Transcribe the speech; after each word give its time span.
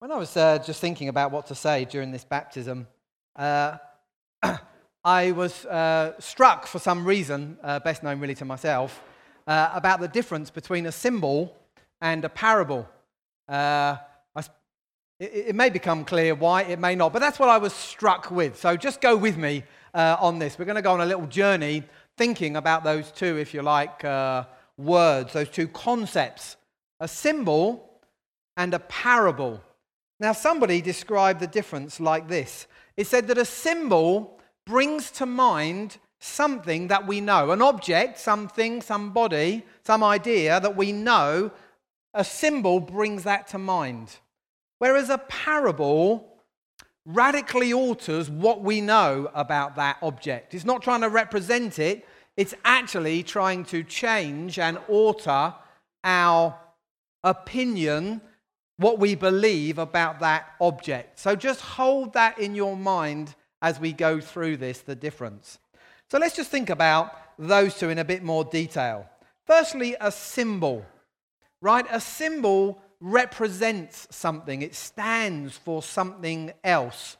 When 0.00 0.10
I 0.10 0.16
was 0.16 0.34
uh, 0.34 0.56
just 0.64 0.80
thinking 0.80 1.10
about 1.10 1.30
what 1.30 1.48
to 1.48 1.54
say 1.54 1.84
during 1.84 2.10
this 2.10 2.24
baptism, 2.24 2.86
uh, 3.36 3.76
I 5.04 5.32
was 5.32 5.66
uh, 5.66 6.18
struck 6.18 6.66
for 6.66 6.78
some 6.78 7.04
reason, 7.04 7.58
uh, 7.62 7.80
best 7.80 8.02
known 8.02 8.18
really 8.18 8.34
to 8.36 8.46
myself, 8.46 9.02
uh, 9.46 9.68
about 9.74 10.00
the 10.00 10.08
difference 10.08 10.48
between 10.48 10.86
a 10.86 10.92
symbol 10.92 11.54
and 12.00 12.24
a 12.24 12.30
parable. 12.30 12.88
Uh, 13.46 13.98
it, 15.18 15.48
it, 15.48 15.54
may 15.54 15.68
become 15.68 16.06
clear 16.06 16.34
why, 16.34 16.62
it 16.62 16.78
may 16.78 16.94
not, 16.94 17.12
but 17.12 17.18
that's 17.18 17.38
what 17.38 17.50
I 17.50 17.58
was 17.58 17.74
struck 17.74 18.30
with. 18.30 18.58
So 18.58 18.78
just 18.78 19.02
go 19.02 19.18
with 19.18 19.36
me 19.36 19.64
on 19.92 20.38
this. 20.38 20.58
We're 20.58 20.64
going 20.64 20.76
to 20.76 20.82
go 20.82 20.92
on 20.92 21.02
a 21.02 21.06
little 21.06 21.26
journey 21.26 21.82
thinking 22.16 22.56
about 22.56 22.84
those 22.84 23.12
two, 23.12 23.36
if 23.36 23.52
you 23.52 23.60
like, 23.60 24.02
words, 24.78 25.34
those 25.34 25.50
two 25.50 25.68
concepts 25.68 26.56
a 27.00 27.06
symbol 27.06 28.00
and 28.56 28.72
a 28.72 28.78
parable. 28.78 29.62
Now, 30.20 30.32
somebody 30.32 30.82
described 30.82 31.40
the 31.40 31.46
difference 31.46 31.98
like 31.98 32.28
this 32.28 32.66
it 32.96 33.06
said 33.06 33.26
that 33.28 33.38
a 33.38 33.44
symbol 33.44 34.38
brings 34.66 35.10
to 35.12 35.26
mind 35.26 35.96
something 36.18 36.88
that 36.88 37.06
we 37.06 37.20
know, 37.20 37.50
an 37.50 37.62
object, 37.62 38.18
something, 38.18 38.82
somebody, 38.82 39.64
some 39.84 40.04
idea 40.04 40.60
that 40.60 40.76
we 40.76 40.92
know. 40.92 41.50
A 42.12 42.24
symbol 42.24 42.80
brings 42.80 43.22
that 43.22 43.48
to 43.48 43.58
mind. 43.58 44.18
Whereas 44.78 45.08
a 45.08 45.18
parable 45.18 46.30
radically 47.06 47.72
alters 47.72 48.28
what 48.28 48.62
we 48.62 48.80
know 48.80 49.30
about 49.34 49.76
that 49.76 49.96
object. 50.02 50.52
It's 50.52 50.64
not 50.64 50.82
trying 50.82 51.00
to 51.00 51.08
represent 51.08 51.78
it, 51.78 52.06
it's 52.36 52.54
actually 52.64 53.22
trying 53.22 53.64
to 53.66 53.82
change 53.82 54.58
and 54.58 54.78
alter 54.88 55.54
our 56.04 56.58
opinion 57.24 58.20
what 58.80 58.98
we 58.98 59.14
believe 59.14 59.78
about 59.78 60.20
that 60.20 60.54
object. 60.58 61.18
So 61.18 61.36
just 61.36 61.60
hold 61.60 62.14
that 62.14 62.38
in 62.38 62.54
your 62.54 62.76
mind 62.76 63.34
as 63.60 63.78
we 63.78 63.92
go 63.92 64.20
through 64.20 64.56
this, 64.56 64.80
the 64.80 64.94
difference. 64.94 65.58
So 66.10 66.16
let's 66.18 66.34
just 66.34 66.50
think 66.50 66.70
about 66.70 67.12
those 67.38 67.76
two 67.76 67.90
in 67.90 67.98
a 67.98 68.04
bit 68.04 68.22
more 68.22 68.42
detail. 68.42 69.06
Firstly, 69.46 69.96
a 70.00 70.10
symbol, 70.10 70.86
right? 71.60 71.84
A 71.90 72.00
symbol 72.00 72.80
represents 73.00 74.08
something, 74.10 74.62
it 74.62 74.74
stands 74.74 75.58
for 75.58 75.82
something 75.82 76.52
else. 76.64 77.18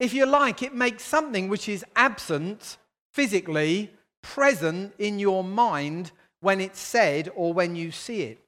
If 0.00 0.12
you 0.12 0.26
like, 0.26 0.60
it 0.62 0.74
makes 0.74 1.04
something 1.04 1.48
which 1.48 1.68
is 1.68 1.84
absent 1.94 2.78
physically 3.12 3.92
present 4.22 4.92
in 4.98 5.20
your 5.20 5.44
mind 5.44 6.10
when 6.40 6.60
it's 6.60 6.80
said 6.80 7.30
or 7.36 7.54
when 7.54 7.76
you 7.76 7.92
see 7.92 8.22
it. 8.22 8.45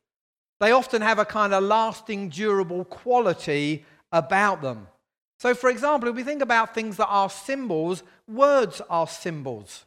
They 0.60 0.72
often 0.72 1.02
have 1.02 1.18
a 1.18 1.24
kind 1.24 1.54
of 1.54 1.62
lasting, 1.62 2.30
durable 2.30 2.84
quality 2.84 3.84
about 4.12 4.60
them. 4.62 4.88
So, 5.38 5.54
for 5.54 5.70
example, 5.70 6.08
if 6.08 6.16
we 6.16 6.24
think 6.24 6.42
about 6.42 6.74
things 6.74 6.96
that 6.96 7.06
are 7.06 7.30
symbols, 7.30 8.02
words 8.26 8.80
are 8.90 9.06
symbols. 9.06 9.84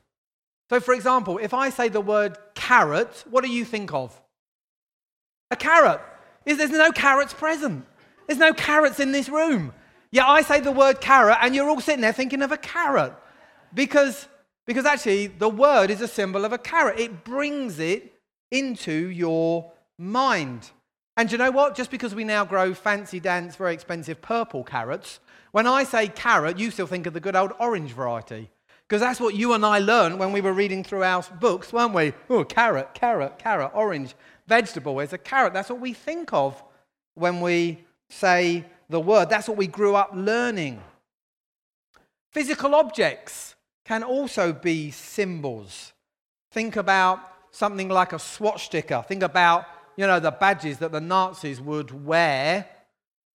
So, 0.70 0.80
for 0.80 0.94
example, 0.94 1.38
if 1.38 1.54
I 1.54 1.70
say 1.70 1.90
the 1.90 2.00
word 2.00 2.38
carrot, 2.56 3.26
what 3.30 3.44
do 3.44 3.50
you 3.50 3.66
think 3.66 3.94
of? 3.94 4.18
A 5.50 5.58
carrot. 5.58 6.00
There's 6.46 6.70
no 6.70 6.92
carrots 6.92 7.34
present. 7.34 7.86
There's 8.26 8.40
no 8.40 8.54
carrots 8.54 9.02
in 9.02 9.12
this 9.12 9.28
room. 9.28 9.74
Yeah, 10.12 10.28
I 10.28 10.42
say 10.42 10.62
the 10.62 10.72
word 10.72 11.02
carrot, 11.02 11.38
and 11.42 11.54
you're 11.54 11.70
all 11.70 11.82
sitting 11.82 12.02
there 12.02 12.14
thinking 12.14 12.42
of 12.42 12.54
a 12.54 12.58
carrot. 12.58 13.14
Because, 13.74 14.28
because 14.66 14.86
actually, 14.86 15.28
the 15.28 15.50
word 15.50 15.90
is 15.90 16.00
a 16.00 16.08
symbol 16.08 16.46
of 16.46 16.54
a 16.54 16.58
carrot. 16.58 17.00
It 17.00 17.26
brings 17.26 17.80
it 17.80 18.14
into 18.50 18.94
your 19.10 19.72
mind. 20.02 20.72
And 21.16 21.32
you 21.32 21.38
know 21.38 21.52
what? 21.52 21.76
Just 21.76 21.92
because 21.92 22.16
we 22.16 22.24
now 22.24 22.44
grow 22.44 22.74
fancy 22.74 23.20
dance, 23.20 23.56
very 23.56 23.74
expensive 23.74 24.22
purple 24.22 24.64
carrots, 24.64 25.20
when 25.52 25.68
I 25.68 25.84
say 25.84 26.08
carrot, 26.08 26.58
you 26.58 26.72
still 26.72 26.88
think 26.88 27.06
of 27.06 27.14
the 27.14 27.20
good 27.20 27.36
old 27.36 27.52
orange 27.60 27.92
variety. 27.92 28.50
Because 28.88 29.02
that's 29.02 29.20
what 29.22 29.36
you 29.36 29.54
and 29.54 29.66
I 29.66 29.80
learned 29.80 30.20
when 30.20 30.34
we 30.34 30.42
were 30.42 30.54
reading 30.54 30.84
through 30.84 31.04
our 31.04 31.24
books, 31.40 31.72
weren't 31.72 31.94
we? 31.94 32.14
Oh, 32.30 32.44
carrot, 32.44 32.94
carrot, 32.94 33.38
carrot, 33.38 33.72
orange, 33.74 34.16
vegetable. 34.48 35.00
It's 35.00 35.14
a 35.14 35.18
carrot. 35.18 35.54
That's 35.54 35.70
what 35.70 35.80
we 35.80 35.94
think 35.94 36.34
of 36.34 36.62
when 37.16 37.40
we 37.40 37.86
say 38.10 38.66
the 38.90 39.00
word. 39.00 39.30
That's 39.30 39.48
what 39.48 39.58
we 39.58 39.68
grew 39.68 39.96
up 39.96 40.12
learning. 40.14 40.82
Physical 42.32 42.76
objects 42.76 43.56
can 43.86 44.04
also 44.04 44.52
be 44.52 44.92
symbols. 44.92 45.94
Think 46.52 46.76
about 46.76 47.20
something 47.52 47.90
like 47.90 48.14
a 48.14 48.20
swastika. 48.20 49.04
Think 49.04 49.24
about 49.24 49.66
you 49.96 50.08
know, 50.08 50.20
the 50.20 50.32
badges 50.32 50.78
that 50.80 50.92
the 50.92 51.02
Nazis 51.02 51.60
would 51.62 52.06
wear 52.06 52.68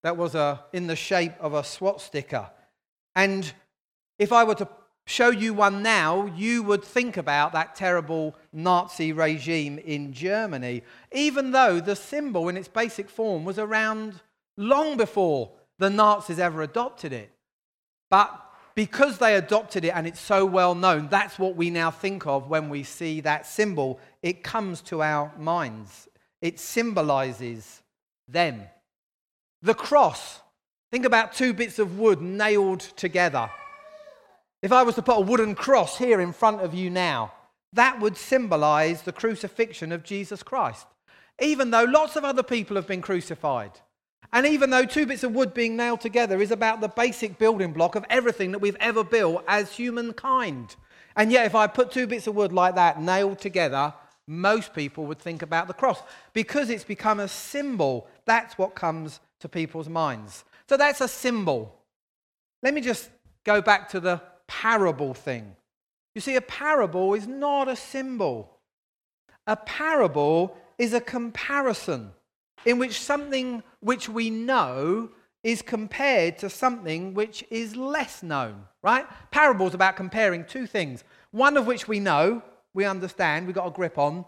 that 0.04 0.18
was 0.18 0.36
a, 0.36 0.64
in 0.72 0.88
the 0.88 0.96
shape 0.96 1.34
of 1.40 1.56
a 1.56 1.64
swastika. 1.64 2.52
And 3.16 3.52
if 4.20 4.32
I 4.32 4.44
were 4.44 4.56
to 4.56 4.70
show 5.08 5.30
you 5.30 5.54
one 5.54 5.82
now, 5.82 6.26
you 6.36 6.64
would 6.64 6.84
think 6.84 7.18
about 7.18 7.54
that 7.54 7.76
terrible 7.76 8.36
Nazi 8.54 9.14
regime 9.14 9.80
in 9.80 10.14
Germany, 10.14 10.84
even 11.12 11.52
though 11.52 11.80
the 11.80 11.96
symbol 11.96 12.50
in 12.50 12.58
its 12.58 12.68
basic 12.68 13.10
form 13.10 13.46
was 13.46 13.58
around 13.58 14.22
long 14.58 14.96
before 14.96 15.52
the 15.80 15.90
Nazis 15.90 16.40
ever 16.40 16.62
adopted 16.62 17.12
it. 17.12 17.32
But 18.10 18.42
because 18.76 19.18
they 19.18 19.36
adopted 19.36 19.86
it 19.86 19.96
and 19.96 20.06
it's 20.06 20.20
so 20.20 20.46
well 20.46 20.76
known, 20.76 21.08
that's 21.08 21.40
what 21.40 21.56
we 21.56 21.70
now 21.70 21.90
think 21.90 22.28
of 22.28 22.50
when 22.50 22.70
we 22.70 22.84
see 22.84 23.22
that 23.22 23.48
symbol. 23.48 24.00
It 24.22 24.44
comes 24.44 24.82
to 24.82 25.02
our 25.02 25.32
minds 25.38 26.08
it 26.46 26.60
symbolizes 26.60 27.82
them. 28.28 28.62
The 29.64 29.74
cross, 29.74 30.42
think 30.92 31.04
about 31.04 31.34
two 31.34 31.56
bits 31.56 31.80
of 31.80 31.98
wood 31.98 32.22
nailed 32.22 32.82
together. 32.82 33.50
If 34.62 34.72
I 34.72 34.84
was 34.84 34.94
to 34.94 35.02
put 35.02 35.18
a 35.18 35.22
wooden 35.22 35.56
cross 35.56 35.98
here 35.98 36.22
in 36.22 36.34
front 36.34 36.62
of 36.62 36.76
you 36.76 36.92
now, 36.92 37.34
that 37.74 38.00
would 38.00 38.16
symbolize 38.16 39.02
the 39.02 39.12
crucifixion 39.12 39.92
of 39.92 40.04
Jesus 40.04 40.44
Christ. 40.44 40.86
Even 41.42 41.72
though 41.72 41.84
lots 41.86 42.16
of 42.16 42.24
other 42.24 42.44
people 42.44 42.76
have 42.76 42.86
been 42.86 43.02
crucified. 43.02 43.72
And 44.32 44.46
even 44.46 44.70
though 44.70 44.86
two 44.86 45.08
bits 45.08 45.24
of 45.24 45.34
wood 45.34 45.52
being 45.52 45.76
nailed 45.76 46.02
together 46.02 46.40
is 46.44 46.52
about 46.52 46.80
the 46.80 46.90
basic 46.90 47.40
building 47.40 47.74
block 47.74 47.96
of 47.96 48.06
everything 48.08 48.52
that 48.52 48.60
we've 48.60 48.78
ever 48.80 49.04
built 49.04 49.44
as 49.48 49.72
humankind. 49.74 50.76
And 51.16 51.32
yet, 51.32 51.48
if 51.48 51.56
I 51.56 51.66
put 51.66 51.92
two 51.92 52.06
bits 52.06 52.28
of 52.28 52.36
wood 52.36 52.54
like 52.54 52.76
that 52.76 53.02
nailed 53.02 53.40
together, 53.40 53.96
most 54.28 54.74
people 54.74 55.06
would 55.06 55.20
think 55.20 55.42
about 55.42 55.68
the 55.68 55.74
cross 55.74 56.02
because 56.34 56.70
it's 56.70 56.84
become 56.84 57.20
a 57.20 57.28
symbol. 57.28 58.08
That's 58.26 58.58
what 58.58 58.76
comes 58.76 59.20
to 59.40 59.50
people's 59.50 59.90
minds. 59.90 60.44
So 60.68 60.78
that's 60.78 61.02
a 61.02 61.08
symbol. 61.08 61.76
Let 62.64 62.74
me 62.74 62.82
just 62.82 63.10
go 63.44 63.62
back 63.62 63.90
to 63.90 64.00
the 64.00 64.22
parable 64.48 65.14
thing. 65.14 65.56
You 66.16 66.22
see, 66.22 66.36
a 66.36 66.42
parable 66.42 67.14
is 67.14 67.28
not 67.28 67.68
a 67.68 67.76
symbol. 67.76 68.58
A 69.46 69.56
parable 69.56 70.58
is 70.78 70.94
a 70.94 71.02
comparison 71.02 72.12
in 72.66 72.80
which 72.80 73.00
something 73.00 73.62
which 73.80 74.10
we 74.10 74.30
know 74.30 75.10
is 75.44 75.62
compared 75.62 76.40
to 76.40 76.50
something 76.50 77.14
which 77.14 77.46
is 77.52 77.76
less 77.76 78.24
known, 78.24 78.64
right? 78.82 79.06
Parables 79.30 79.76
about 79.76 79.96
comparing 79.96 80.44
two 80.44 80.66
things, 80.66 81.04
one 81.30 81.56
of 81.56 81.68
which 81.68 81.88
we 81.88 82.00
know, 82.00 82.42
we 82.76 82.86
understand, 82.86 83.48
we've 83.48 83.56
got 83.56 83.68
a 83.68 83.72
grip 83.72 83.98
on, 83.98 84.26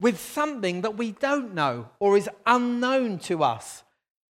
with 0.00 0.18
something 0.18 0.80
that 0.80 0.96
we 0.96 1.12
don't 1.12 1.54
know 1.54 1.88
or 2.00 2.16
is 2.16 2.28
unknown 2.46 3.18
to 3.18 3.44
us, 3.44 3.84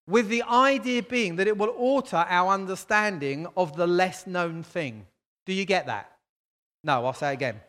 with 0.07 0.29
the 0.29 0.43
idea 0.43 1.03
being 1.03 1.37
that 1.37 1.49
it 1.49 1.59
will 1.59 1.71
alter 1.71 2.25
our 2.29 2.53
understanding 2.53 3.47
of 3.57 3.77
the 3.77 3.87
less 3.87 4.27
known 4.27 4.63
thing. 4.63 5.07
Do 5.47 5.53
you 5.53 5.65
get 5.65 5.87
that? 5.87 6.13
No, 6.85 7.05
I'll 7.05 7.13
say 7.13 7.33
again. 7.33 7.61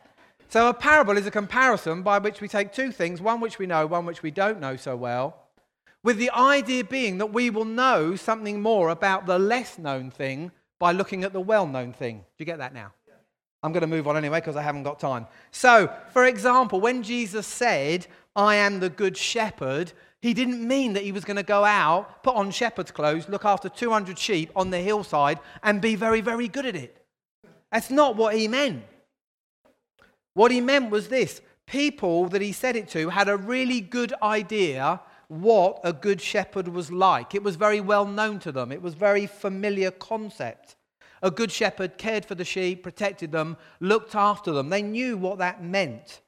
So, 0.48 0.68
a 0.68 0.74
parable 0.74 1.16
is 1.16 1.26
a 1.26 1.30
comparison 1.30 2.02
by 2.02 2.18
which 2.18 2.40
we 2.40 2.48
take 2.48 2.72
two 2.72 2.90
things, 2.92 3.20
one 3.20 3.40
which 3.40 3.58
we 3.58 3.66
know, 3.66 3.86
one 3.86 4.04
which 4.04 4.22
we 4.22 4.30
don't 4.30 4.60
know 4.60 4.76
so 4.76 4.96
well, 4.96 5.46
with 6.02 6.18
the 6.18 6.30
idea 6.30 6.84
being 6.84 7.18
that 7.18 7.32
we 7.32 7.50
will 7.50 7.64
know 7.64 8.16
something 8.16 8.60
more 8.60 8.88
about 8.88 9.26
the 9.26 9.38
less 9.38 9.78
known 9.78 10.10
thing 10.10 10.50
by 10.78 10.92
looking 10.92 11.24
at 11.24 11.32
the 11.32 11.40
well 11.40 11.66
known 11.66 11.92
thing. 11.92 12.18
Do 12.18 12.34
you 12.38 12.46
get 12.46 12.58
that 12.58 12.74
now? 12.74 12.92
I'm 13.62 13.72
going 13.72 13.82
to 13.82 13.86
move 13.86 14.08
on 14.08 14.16
anyway 14.16 14.40
because 14.40 14.56
I 14.56 14.62
haven't 14.62 14.84
got 14.84 14.98
time. 14.98 15.26
So, 15.50 15.92
for 16.12 16.24
example, 16.24 16.80
when 16.80 17.02
Jesus 17.02 17.46
said, 17.46 18.06
I 18.34 18.54
am 18.56 18.80
the 18.80 18.88
good 18.88 19.16
shepherd, 19.16 19.92
he 20.22 20.34
didn't 20.34 20.66
mean 20.66 20.94
that 20.94 21.02
he 21.02 21.12
was 21.12 21.24
going 21.24 21.36
to 21.36 21.42
go 21.42 21.64
out, 21.64 22.22
put 22.22 22.36
on 22.36 22.50
shepherd's 22.50 22.90
clothes, 22.90 23.28
look 23.28 23.44
after 23.44 23.68
200 23.68 24.18
sheep 24.18 24.50
on 24.56 24.70
the 24.70 24.78
hillside, 24.78 25.38
and 25.62 25.80
be 25.80 25.94
very, 25.94 26.20
very 26.20 26.48
good 26.48 26.66
at 26.66 26.76
it. 26.76 27.04
That's 27.72 27.90
not 27.90 28.16
what 28.16 28.34
he 28.34 28.48
meant. 28.48 28.82
What 30.34 30.50
he 30.50 30.60
meant 30.60 30.90
was 30.90 31.08
this 31.08 31.40
people 31.66 32.28
that 32.28 32.42
he 32.42 32.52
said 32.52 32.76
it 32.76 32.88
to 32.88 33.10
had 33.10 33.28
a 33.28 33.36
really 33.36 33.80
good 33.80 34.12
idea 34.22 35.00
what 35.28 35.80
a 35.84 35.92
good 35.92 36.20
shepherd 36.20 36.66
was 36.66 36.90
like. 36.90 37.34
It 37.34 37.42
was 37.42 37.56
very 37.56 37.80
well 37.80 38.04
known 38.04 38.40
to 38.40 38.52
them, 38.52 38.72
it 38.72 38.82
was 38.82 38.94
very 38.94 39.26
familiar 39.26 39.90
concept. 39.90 40.76
A 41.22 41.30
good 41.30 41.52
shepherd 41.52 41.98
cared 41.98 42.24
for 42.24 42.34
the 42.34 42.44
sheep, 42.44 42.82
protected 42.82 43.32
them, 43.32 43.56
looked 43.80 44.14
after 44.14 44.52
them. 44.52 44.70
They 44.70 44.82
knew 44.82 45.16
what 45.16 45.38
that 45.38 45.62
meant. 45.62 46.20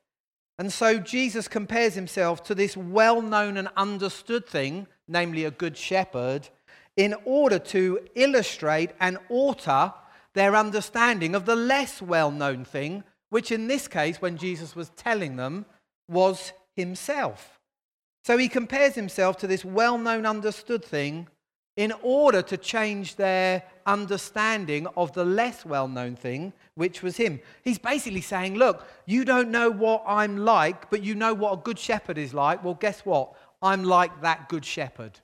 And 0.58 0.72
so 0.72 0.98
Jesus 0.98 1.48
compares 1.48 1.94
himself 1.94 2.44
to 2.44 2.54
this 2.54 2.76
well 2.76 3.22
known 3.22 3.56
and 3.56 3.68
understood 3.76 4.46
thing 4.46 4.86
namely 5.12 5.44
a 5.44 5.50
good 5.50 5.76
shepherd, 5.76 6.48
in 6.96 7.14
order 7.24 7.58
to 7.58 8.00
illustrate 8.14 8.90
and 9.00 9.18
alter 9.28 9.92
their 10.34 10.56
understanding 10.56 11.34
of 11.34 11.46
the 11.46 11.56
less 11.56 12.02
well 12.02 12.30
known 12.30 12.64
thing, 12.64 13.04
which 13.30 13.52
in 13.52 13.68
this 13.68 13.88
case, 13.88 14.20
when 14.20 14.36
Jesus 14.36 14.74
was 14.74 14.90
telling 14.90 15.36
them, 15.36 15.64
was 16.08 16.52
himself. 16.74 17.60
So 18.24 18.36
he 18.38 18.48
compares 18.48 18.94
himself 18.94 19.36
to 19.38 19.46
this 19.46 19.64
well 19.64 19.98
known, 19.98 20.26
understood 20.26 20.84
thing 20.84 21.28
in 21.76 21.92
order 22.02 22.42
to 22.42 22.56
change 22.56 23.16
their 23.16 23.62
understanding 23.86 24.86
of 24.96 25.12
the 25.12 25.24
less 25.24 25.64
well 25.64 25.88
known 25.88 26.14
thing, 26.14 26.52
which 26.74 27.02
was 27.02 27.16
him. 27.16 27.40
He's 27.62 27.78
basically 27.78 28.20
saying, 28.20 28.56
Look, 28.56 28.86
you 29.06 29.24
don't 29.24 29.50
know 29.50 29.70
what 29.70 30.04
I'm 30.06 30.38
like, 30.38 30.90
but 30.90 31.02
you 31.02 31.14
know 31.14 31.34
what 31.34 31.52
a 31.52 31.56
good 31.56 31.78
shepherd 31.78 32.18
is 32.18 32.34
like. 32.34 32.62
Well, 32.62 32.74
guess 32.74 33.00
what? 33.00 33.34
I'm 33.62 33.84
like 33.84 34.22
that 34.22 34.48
good 34.48 34.64
shepherd. 34.64 35.20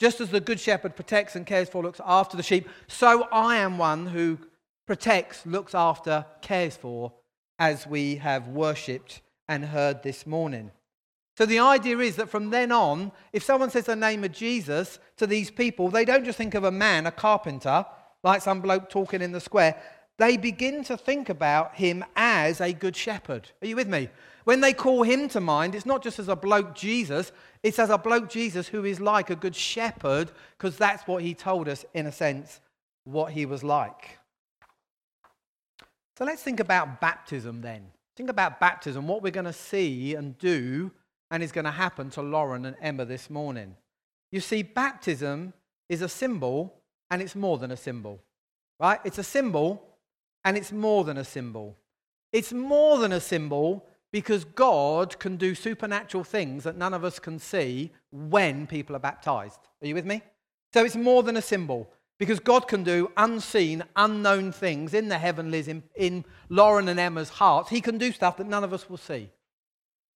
Just 0.00 0.20
as 0.20 0.30
the 0.30 0.40
good 0.40 0.58
shepherd 0.58 0.96
protects 0.96 1.36
and 1.36 1.46
cares 1.46 1.68
for, 1.68 1.82
looks 1.82 2.00
after 2.04 2.36
the 2.36 2.42
sheep, 2.42 2.68
so 2.88 3.28
I 3.30 3.56
am 3.56 3.78
one 3.78 4.06
who 4.06 4.38
protects, 4.86 5.46
looks 5.46 5.76
after, 5.76 6.26
cares 6.40 6.76
for, 6.76 7.12
as 7.58 7.86
we 7.86 8.16
have 8.16 8.48
worshipped 8.48 9.20
and 9.48 9.66
heard 9.66 10.02
this 10.02 10.26
morning. 10.26 10.72
So 11.36 11.46
the 11.46 11.60
idea 11.60 11.98
is 11.98 12.16
that 12.16 12.28
from 12.28 12.50
then 12.50 12.70
on, 12.72 13.10
if 13.32 13.42
someone 13.42 13.70
says 13.70 13.86
the 13.86 13.96
name 13.96 14.22
of 14.22 14.32
Jesus 14.32 14.98
to 15.16 15.26
these 15.26 15.50
people, 15.50 15.88
they 15.88 16.04
don't 16.04 16.24
just 16.24 16.38
think 16.38 16.54
of 16.54 16.64
a 16.64 16.70
man, 16.70 17.06
a 17.06 17.10
carpenter, 17.10 17.86
like 18.22 18.42
some 18.42 18.60
bloke 18.60 18.90
talking 18.90 19.22
in 19.22 19.32
the 19.32 19.40
square. 19.40 19.80
They 20.18 20.36
begin 20.36 20.84
to 20.84 20.96
think 20.96 21.30
about 21.30 21.74
him 21.74 22.04
as 22.16 22.60
a 22.60 22.72
good 22.72 22.94
shepherd. 22.94 23.50
Are 23.62 23.66
you 23.66 23.76
with 23.76 23.88
me? 23.88 24.10
When 24.44 24.60
they 24.60 24.74
call 24.74 25.04
him 25.04 25.28
to 25.30 25.40
mind, 25.40 25.74
it's 25.74 25.86
not 25.86 26.02
just 26.02 26.18
as 26.18 26.28
a 26.28 26.36
bloke 26.36 26.74
Jesus, 26.74 27.32
it's 27.62 27.78
as 27.78 27.90
a 27.90 27.98
bloke 27.98 28.28
Jesus 28.28 28.68
who 28.68 28.84
is 28.84 29.00
like 29.00 29.30
a 29.30 29.36
good 29.36 29.56
shepherd, 29.56 30.30
because 30.58 30.76
that's 30.76 31.06
what 31.06 31.22
he 31.22 31.32
told 31.32 31.68
us, 31.68 31.84
in 31.94 32.06
a 32.06 32.12
sense, 32.12 32.60
what 33.04 33.32
he 33.32 33.46
was 33.46 33.64
like. 33.64 34.18
So 36.18 36.24
let's 36.24 36.42
think 36.42 36.60
about 36.60 37.00
baptism 37.00 37.62
then. 37.62 37.86
Think 38.16 38.28
about 38.28 38.60
baptism, 38.60 39.06
what 39.06 39.22
we're 39.22 39.30
going 39.30 39.46
to 39.46 39.52
see 39.52 40.14
and 40.14 40.36
do 40.38 40.90
and 41.32 41.42
is 41.42 41.50
going 41.50 41.64
to 41.64 41.70
happen 41.70 42.10
to 42.10 42.20
Lauren 42.22 42.66
and 42.66 42.76
Emma 42.80 43.06
this 43.06 43.30
morning. 43.30 43.74
You 44.30 44.40
see, 44.40 44.62
baptism 44.62 45.54
is 45.88 46.02
a 46.02 46.08
symbol 46.08 46.74
and 47.10 47.22
it's 47.22 47.34
more 47.34 47.56
than 47.56 47.70
a 47.70 47.76
symbol, 47.76 48.20
right? 48.78 49.00
It's 49.02 49.16
a 49.16 49.24
symbol 49.24 49.82
and 50.44 50.58
it's 50.58 50.72
more 50.72 51.04
than 51.04 51.16
a 51.16 51.24
symbol. 51.24 51.74
It's 52.34 52.52
more 52.52 52.98
than 52.98 53.12
a 53.12 53.20
symbol 53.20 53.86
because 54.12 54.44
God 54.44 55.18
can 55.18 55.36
do 55.36 55.54
supernatural 55.54 56.22
things 56.22 56.64
that 56.64 56.76
none 56.76 56.92
of 56.92 57.02
us 57.02 57.18
can 57.18 57.38
see 57.38 57.92
when 58.10 58.66
people 58.66 58.94
are 58.94 59.00
baptized. 59.00 59.58
Are 59.82 59.86
you 59.86 59.94
with 59.94 60.04
me? 60.04 60.20
So 60.74 60.84
it's 60.84 60.96
more 60.96 61.22
than 61.22 61.38
a 61.38 61.42
symbol 61.42 61.90
because 62.18 62.40
God 62.40 62.68
can 62.68 62.84
do 62.84 63.10
unseen, 63.16 63.84
unknown 63.96 64.52
things 64.52 64.92
in 64.92 65.08
the 65.08 65.18
heavenlies, 65.18 65.66
in, 65.66 65.82
in 65.96 66.26
Lauren 66.50 66.88
and 66.88 67.00
Emma's 67.00 67.30
hearts. 67.30 67.70
He 67.70 67.80
can 67.80 67.96
do 67.96 68.12
stuff 68.12 68.36
that 68.36 68.46
none 68.46 68.64
of 68.64 68.74
us 68.74 68.90
will 68.90 68.98
see. 68.98 69.30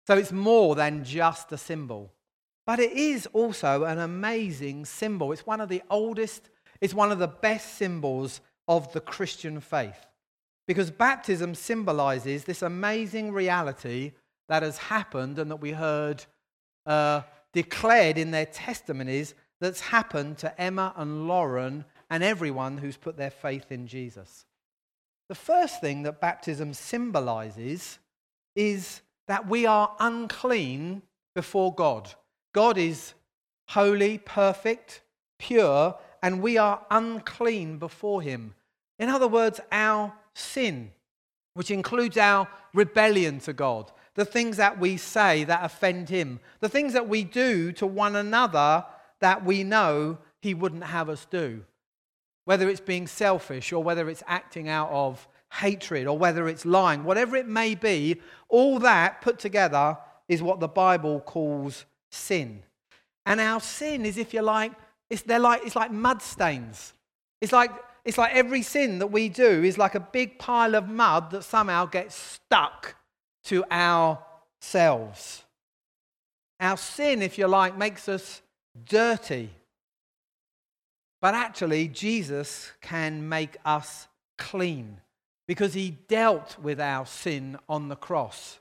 So 0.06 0.16
it's 0.16 0.32
more 0.32 0.74
than 0.74 1.04
just 1.04 1.50
a 1.52 1.58
symbol. 1.58 2.12
But 2.66 2.80
it 2.80 2.92
is 2.92 3.26
also 3.32 3.84
an 3.84 3.98
amazing 3.98 4.84
symbol. 4.84 5.32
It's 5.32 5.46
one 5.46 5.60
of 5.60 5.68
the 5.68 5.82
oldest, 5.90 6.50
it's 6.80 6.94
one 6.94 7.12
of 7.12 7.18
the 7.18 7.28
best 7.28 7.74
symbols 7.74 8.40
of 8.68 8.92
the 8.92 9.00
Christian 9.00 9.60
faith. 9.60 10.06
Because 10.66 10.90
baptism 10.90 11.54
symbolizes 11.54 12.44
this 12.44 12.62
amazing 12.62 13.32
reality 13.32 14.12
that 14.48 14.62
has 14.62 14.78
happened 14.78 15.38
and 15.38 15.50
that 15.50 15.60
we 15.60 15.72
heard 15.72 16.24
uh, 16.86 17.22
declared 17.52 18.18
in 18.18 18.32
their 18.32 18.46
testimonies 18.46 19.34
that's 19.60 19.80
happened 19.80 20.38
to 20.38 20.60
Emma 20.60 20.92
and 20.96 21.28
Lauren 21.28 21.84
and 22.10 22.22
everyone 22.22 22.78
who's 22.78 22.96
put 22.96 23.16
their 23.16 23.30
faith 23.30 23.70
in 23.70 23.86
Jesus. 23.86 24.44
The 25.28 25.34
first 25.34 25.80
thing 25.80 26.02
that 26.02 26.20
baptism 26.20 26.74
symbolizes 26.74 27.98
is 28.54 29.02
that 29.28 29.48
we 29.48 29.66
are 29.66 29.94
unclean 29.98 31.02
before 31.34 31.74
God. 31.74 32.12
God 32.54 32.78
is 32.78 33.14
holy, 33.68 34.18
perfect, 34.18 35.02
pure, 35.38 35.96
and 36.22 36.40
we 36.40 36.56
are 36.56 36.84
unclean 36.90 37.78
before 37.78 38.22
Him. 38.22 38.54
In 38.98 39.08
other 39.08 39.28
words, 39.28 39.60
our 39.70 40.12
sin, 40.34 40.92
which 41.54 41.70
includes 41.70 42.16
our 42.16 42.48
rebellion 42.72 43.38
to 43.40 43.52
God, 43.52 43.92
the 44.14 44.24
things 44.24 44.56
that 44.56 44.78
we 44.78 44.96
say 44.96 45.44
that 45.44 45.64
offend 45.64 46.08
Him, 46.08 46.40
the 46.60 46.68
things 46.68 46.92
that 46.94 47.08
we 47.08 47.24
do 47.24 47.72
to 47.72 47.86
one 47.86 48.16
another 48.16 48.84
that 49.20 49.44
we 49.44 49.62
know 49.62 50.18
He 50.40 50.54
wouldn't 50.54 50.84
have 50.84 51.08
us 51.08 51.26
do. 51.30 51.64
Whether 52.44 52.68
it's 52.68 52.80
being 52.80 53.06
selfish 53.06 53.72
or 53.72 53.82
whether 53.82 54.08
it's 54.08 54.22
acting 54.26 54.68
out 54.68 54.90
of 54.90 55.28
hatred 55.52 56.06
or 56.06 56.18
whether 56.18 56.48
it's 56.48 56.64
lying, 56.64 57.04
whatever 57.04 57.36
it 57.36 57.46
may 57.46 57.74
be, 57.74 58.20
all 58.48 58.78
that 58.80 59.20
put 59.20 59.38
together 59.38 59.96
is 60.28 60.42
what 60.42 60.60
the 60.60 60.68
Bible 60.68 61.20
calls 61.20 61.84
sin. 62.10 62.62
And 63.24 63.40
our 63.40 63.60
sin 63.60 64.04
is, 64.04 64.18
if 64.18 64.34
you 64.34 64.42
like, 64.42 64.72
it's, 65.10 65.22
they're 65.22 65.38
like, 65.38 65.62
it's 65.64 65.76
like 65.76 65.90
mud 65.90 66.22
stains. 66.22 66.92
It's 67.40 67.52
like, 67.52 67.70
it's 68.04 68.18
like 68.18 68.34
every 68.34 68.62
sin 68.62 68.98
that 69.00 69.08
we 69.08 69.28
do 69.28 69.64
is 69.64 69.78
like 69.78 69.94
a 69.94 70.00
big 70.00 70.38
pile 70.38 70.74
of 70.74 70.88
mud 70.88 71.30
that 71.30 71.42
somehow 71.42 71.86
gets 71.86 72.14
stuck 72.14 72.94
to 73.44 73.64
ourselves. 73.70 75.44
Our 76.60 76.76
sin, 76.76 77.22
if 77.22 77.36
you 77.38 77.46
like, 77.46 77.76
makes 77.76 78.08
us 78.08 78.42
dirty. 78.84 79.50
But 81.20 81.34
actually, 81.34 81.88
Jesus 81.88 82.72
can 82.80 83.28
make 83.28 83.56
us 83.64 84.08
clean 84.38 85.00
because 85.46 85.74
he 85.74 85.90
dealt 85.90 86.58
with 86.58 86.80
our 86.80 87.06
sin 87.06 87.58
on 87.68 87.88
the 87.88 87.96
cross. 87.96 88.58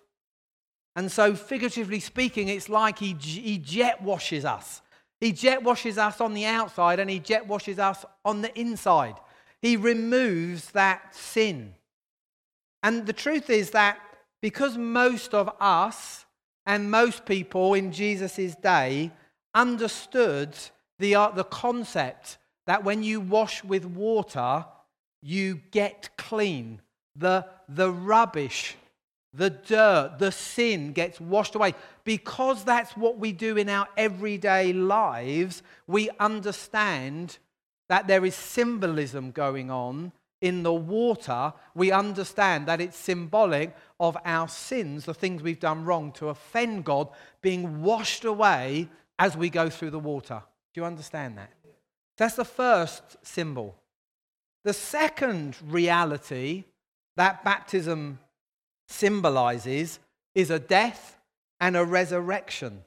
And 0.96 1.12
so, 1.12 1.36
figuratively 1.36 2.00
speaking, 2.00 2.48
it's 2.48 2.70
like 2.70 3.00
he, 3.00 3.14
he 3.14 3.58
jet 3.58 4.02
washes 4.02 4.46
us. 4.46 4.82
He 5.20 5.32
jet 5.32 5.64
washes 5.64 5.98
us 5.98 6.22
on 6.22 6.34
the 6.34 6.46
outside 6.46 7.00
and 7.00 7.10
he 7.10 7.20
jet 7.20 7.48
washes 7.48 7.80
us 7.80 8.06
on 8.24 8.42
the 8.42 8.58
inside. 8.60 9.16
He 9.62 9.78
removes 9.78 10.72
that 10.72 11.16
sin. 11.16 11.74
And 12.84 13.06
the 13.06 13.14
truth 13.14 13.50
is 13.50 13.72
that 13.72 14.00
because 14.42 14.78
most 14.78 15.34
of 15.34 15.50
us 15.60 16.26
and 16.66 16.92
most 16.92 17.26
people 17.26 17.74
in 17.74 17.92
Jesus' 17.92 18.56
day 18.56 19.12
understood 19.54 20.56
the, 21.00 21.16
uh, 21.16 21.30
the 21.30 21.44
concept 21.46 22.38
that 22.68 22.84
when 22.84 23.04
you 23.04 23.22
wash 23.22 23.63
with 23.63 23.86
water, 23.86 24.65
you 25.25 25.60
get 25.72 26.12
clean. 26.17 26.79
The, 27.15 27.48
the 27.67 27.91
rubbish, 27.91 28.75
the 29.34 29.50
dirt, 29.50 30.17
the 30.20 30.32
sin 30.32 30.94
gets 30.94 31.20
washed 31.20 31.55
away. 31.55 31.74
Because 32.03 32.63
that's 32.63 32.96
what 32.96 33.17
we 33.17 33.32
do 33.32 33.58
in 33.58 33.67
our 33.67 33.88
everyday 33.98 34.72
lives, 34.72 35.63
we 35.88 36.12
understand 36.20 37.39
that 37.89 38.08
there 38.08 38.24
is 38.24 38.36
symbolism 38.36 39.32
going 39.32 39.72
on 39.72 40.12
in 40.41 40.62
the 40.62 40.74
water. 40.74 41.53
We 41.74 41.91
understand 41.91 42.67
that 42.67 42.79
it's 42.79 42.98
symbolic 42.98 43.75
of 44.00 44.15
our 44.25 44.48
sins, 44.48 45.05
the 45.05 45.13
things 45.15 45.41
we've 45.41 45.60
done 45.60 45.86
wrong 45.86 46.12
to 46.13 46.29
offend 46.29 46.86
God, 46.86 47.10
being 47.41 47.82
washed 47.82 48.25
away 48.25 48.89
as 49.17 49.36
we 49.36 49.50
go 49.50 49.72
through 49.72 49.91
the 49.91 50.00
water. 50.00 50.44
Do 50.74 50.82
you 50.82 50.86
understand 50.86 51.39
that? 51.39 51.51
That's 52.17 52.36
the 52.36 52.46
first 52.46 53.17
symbol. 53.24 53.75
The 54.65 54.74
second 54.74 55.55
reality 55.63 56.63
that 57.17 57.43
baptism 57.43 58.17
symbolizes 58.88 60.00
is 60.34 60.50
a 60.50 60.57
death 60.57 61.19
and 61.60 61.77
a 61.77 61.86
resurrection. 61.86 62.84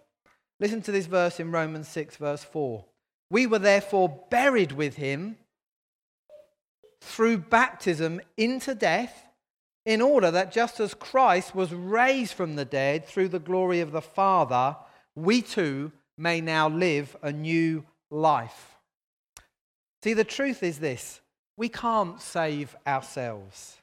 Listen 0.58 0.82
to 0.82 0.92
this 0.92 1.06
verse 1.06 1.38
in 1.38 1.52
Romans 1.52 1.86
6, 1.86 2.16
verse 2.16 2.42
4. 2.42 2.84
We 3.30 3.46
were 3.46 3.60
therefore 3.60 4.24
buried 4.28 4.72
with 4.72 4.96
him 4.96 5.36
through 7.00 7.38
baptism 7.38 8.20
into 8.36 8.74
death, 8.74 9.28
in 9.86 10.02
order 10.02 10.32
that 10.32 10.50
just 10.50 10.80
as 10.80 10.94
Christ 10.94 11.54
was 11.54 11.72
raised 11.72 12.34
from 12.34 12.56
the 12.56 12.64
dead 12.64 13.06
through 13.06 13.28
the 13.28 13.38
glory 13.38 13.80
of 13.80 13.92
the 13.92 14.02
Father, 14.02 14.76
we 15.14 15.42
too 15.42 15.92
may 16.16 16.40
now 16.40 16.68
live 16.68 17.16
a 17.22 17.30
new 17.30 17.84
life. 18.10 18.74
See, 20.02 20.12
the 20.12 20.24
truth 20.24 20.64
is 20.64 20.80
this 20.80 21.20
we 21.58 21.68
can't 21.68 22.22
save 22.22 22.76
ourselves. 22.86 23.78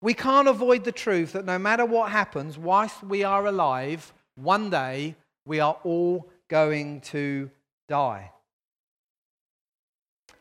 We 0.00 0.14
can't 0.14 0.48
avoid 0.48 0.84
the 0.84 0.92
truth 0.92 1.34
that 1.34 1.44
no 1.44 1.58
matter 1.58 1.84
what 1.84 2.10
happens, 2.10 2.56
whilst 2.56 3.02
we 3.02 3.22
are 3.22 3.46
alive, 3.46 4.14
one 4.34 4.70
day 4.70 5.14
we 5.44 5.60
are 5.60 5.76
all 5.84 6.30
going 6.48 7.02
to 7.02 7.50
die. 7.86 8.32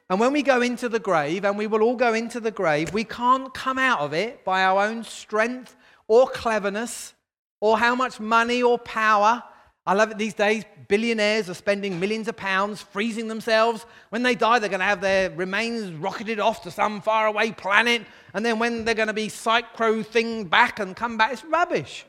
And 0.10 0.18
when 0.20 0.32
we 0.32 0.42
go 0.42 0.62
into 0.62 0.88
the 0.88 1.00
grave, 1.00 1.44
and 1.44 1.58
we 1.58 1.68
will 1.68 1.84
all 1.84 1.98
go 1.98 2.14
into 2.14 2.40
the 2.40 2.52
grave, 2.52 2.94
we 2.94 3.04
can't 3.04 3.54
come 3.54 3.78
out 3.78 4.00
of 4.00 4.14
it 4.14 4.46
by 4.46 4.64
our 4.64 4.82
own 4.82 5.04
strength 5.04 5.76
or 6.08 6.26
cleverness 6.26 7.14
or 7.60 7.78
how 7.78 7.96
much 7.96 8.22
money 8.22 8.64
or 8.64 8.80
power 8.80 9.44
I 9.90 9.94
love 9.94 10.12
it 10.12 10.20
these 10.20 10.36
days. 10.36 10.66
Billionaires 10.88 11.50
are 11.50 11.56
spending 11.56 12.00
millions 12.00 12.28
of 12.28 12.38
pounds 12.38 12.80
freezing 12.80 13.28
themselves. 13.28 13.88
When 14.10 14.22
they 14.22 14.36
die, 14.36 14.60
they're 14.60 14.70
going 14.70 14.82
to 14.82 14.86
have 14.86 15.02
their 15.02 15.32
remains 15.32 15.92
rocketed 15.94 16.40
off 16.40 16.62
to 16.62 16.70
some 16.70 17.02
faraway 17.02 17.50
planet. 17.54 18.04
And 18.36 18.46
then 18.46 18.60
when 18.60 18.86
they're 18.86 18.94
going 18.94 19.08
to 19.08 19.16
be 19.16 19.30
psychro 19.30 20.06
thing 20.06 20.44
back 20.44 20.78
and 20.78 20.96
come 20.96 21.18
back, 21.18 21.34
it's 21.34 21.44
rubbish. 21.44 22.06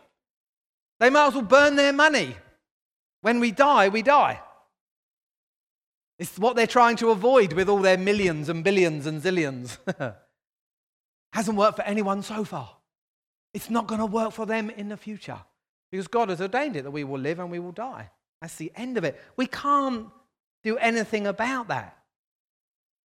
They 0.98 1.08
might 1.08 1.28
as 1.28 1.34
well 1.36 1.42
burn 1.42 1.76
their 1.76 1.94
money. 1.94 2.36
When 3.22 3.40
we 3.40 3.50
die, 3.50 3.88
we 3.88 4.02
die. 4.02 4.42
It's 6.18 6.38
what 6.38 6.56
they're 6.56 6.66
trying 6.66 6.96
to 6.96 7.08
avoid 7.08 7.54
with 7.54 7.70
all 7.70 7.78
their 7.78 7.96
millions 7.96 8.50
and 8.50 8.62
billions 8.62 9.06
and 9.06 9.22
zillions. 9.22 9.78
Hasn't 11.32 11.56
worked 11.56 11.76
for 11.76 11.84
anyone 11.84 12.20
so 12.20 12.44
far. 12.44 12.76
It's 13.54 13.70
not 13.70 13.86
going 13.86 14.00
to 14.00 14.06
work 14.06 14.32
for 14.32 14.44
them 14.44 14.68
in 14.68 14.90
the 14.90 14.98
future. 14.98 15.38
Because 15.90 16.08
God 16.08 16.28
has 16.28 16.40
ordained 16.40 16.76
it 16.76 16.82
that 16.82 16.90
we 16.90 17.04
will 17.04 17.20
live 17.20 17.38
and 17.38 17.50
we 17.50 17.58
will 17.58 17.72
die. 17.72 18.10
That's 18.40 18.56
the 18.56 18.72
end 18.76 18.96
of 18.96 19.04
it. 19.04 19.20
We 19.36 19.46
can't 19.46 20.06
do 20.62 20.76
anything 20.78 21.26
about 21.26 21.68
that. 21.68 21.96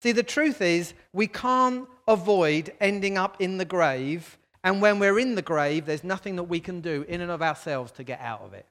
See, 0.02 0.12
the 0.12 0.24
truth 0.24 0.62
is, 0.62 0.94
we 1.14 1.28
can't 1.28 1.88
avoid 2.08 2.74
ending 2.80 3.18
up 3.18 3.42
in 3.42 3.58
the 3.58 3.66
grave. 3.66 4.38
And 4.64 4.82
when 4.82 5.00
we're 5.00 5.20
in 5.20 5.36
the 5.36 5.42
grave, 5.42 5.86
there's 5.86 6.04
nothing 6.04 6.36
that 6.36 6.44
we 6.44 6.60
can 6.60 6.82
do 6.82 7.06
in 7.08 7.22
and 7.22 7.32
of 7.32 7.42
ourselves 7.42 7.92
to 7.94 8.04
get 8.04 8.20
out 8.20 8.42
of 8.42 8.54
it. 8.54 8.66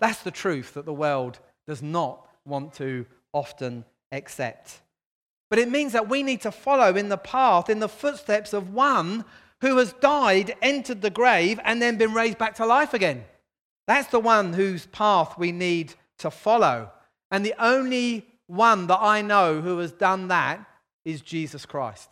That's 0.00 0.22
the 0.22 0.30
truth 0.30 0.74
that 0.74 0.84
the 0.84 0.92
world 0.92 1.38
does 1.66 1.82
not 1.82 2.26
want 2.44 2.74
to 2.74 3.06
often 3.32 3.84
accept. 4.12 4.80
But 5.50 5.58
it 5.58 5.70
means 5.70 5.92
that 5.92 6.08
we 6.08 6.22
need 6.22 6.40
to 6.42 6.52
follow 6.52 6.96
in 6.96 7.08
the 7.08 7.16
path, 7.16 7.70
in 7.70 7.78
the 7.78 7.88
footsteps 7.88 8.52
of 8.52 8.74
one 8.74 9.24
who 9.60 9.76
has 9.78 9.92
died, 9.94 10.56
entered 10.60 11.00
the 11.00 11.10
grave, 11.10 11.60
and 11.64 11.80
then 11.80 11.96
been 11.96 12.12
raised 12.12 12.38
back 12.38 12.56
to 12.56 12.66
life 12.66 12.92
again. 12.92 13.24
That's 13.86 14.08
the 14.08 14.20
one 14.20 14.52
whose 14.52 14.86
path 14.86 15.38
we 15.38 15.52
need 15.52 15.94
to 16.18 16.30
follow. 16.30 16.90
And 17.30 17.44
the 17.44 17.54
only 17.58 18.26
one 18.46 18.86
that 18.86 19.00
I 19.00 19.22
know 19.22 19.60
who 19.60 19.78
has 19.78 19.92
done 19.92 20.28
that 20.28 20.64
is 21.04 21.20
Jesus 21.20 21.66
Christ. 21.66 22.08